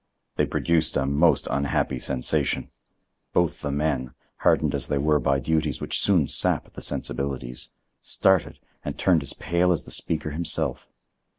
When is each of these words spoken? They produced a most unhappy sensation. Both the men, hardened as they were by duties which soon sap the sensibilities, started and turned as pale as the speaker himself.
They 0.37 0.47
produced 0.47 0.97
a 0.97 1.05
most 1.05 1.47
unhappy 1.51 1.99
sensation. 1.99 2.71
Both 3.33 3.61
the 3.61 3.69
men, 3.69 4.15
hardened 4.37 4.73
as 4.73 4.87
they 4.87 4.97
were 4.97 5.19
by 5.19 5.39
duties 5.39 5.79
which 5.79 6.01
soon 6.01 6.27
sap 6.27 6.73
the 6.73 6.81
sensibilities, 6.81 7.69
started 8.01 8.57
and 8.83 8.97
turned 8.97 9.21
as 9.21 9.33
pale 9.33 9.71
as 9.71 9.83
the 9.83 9.91
speaker 9.91 10.31
himself. 10.31 10.87